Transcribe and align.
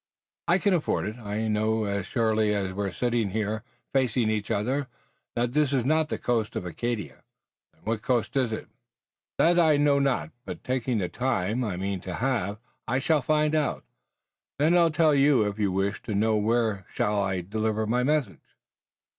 "I 0.47 0.57
can 0.57 0.73
afford 0.73 1.05
it. 1.07 1.17
I 1.19 1.47
know 1.47 1.83
as 1.83 2.07
surely 2.07 2.55
as 2.55 2.73
we're 2.73 2.91
sitting 2.91 3.29
here 3.29 3.63
facing 3.93 4.31
each 4.31 4.49
other 4.49 4.87
that 5.35 5.53
this 5.53 5.73
is 5.73 5.85
not 5.85 6.09
the 6.09 6.17
coast 6.17 6.55
of 6.55 6.65
Acadia." 6.65 7.21
"Then 7.71 7.83
what 7.83 8.01
coast 8.01 8.35
is 8.35 8.51
it?" 8.51 8.67
"That 9.37 9.59
I 9.59 9.77
know 9.77 9.99
not, 9.99 10.31
but 10.43 10.63
taking 10.63 10.97
the 10.97 11.07
time, 11.07 11.63
I 11.63 11.77
mean 11.77 12.01
to 12.01 12.15
have, 12.15 12.57
I 12.87 12.97
shall 12.97 13.21
find 13.21 13.53
out. 13.53 13.83
Then 14.57 14.75
I'll 14.75 14.89
tell 14.89 15.13
you 15.13 15.43
if 15.43 15.59
you 15.59 15.71
wish 15.71 16.01
to 16.01 16.15
know. 16.15 16.35
Where 16.35 16.87
shall 16.89 17.21
I 17.21 17.41
deliver 17.41 17.85
my 17.85 18.01
message?" 18.01 18.55